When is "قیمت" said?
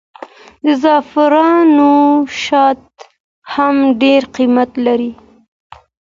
4.35-4.71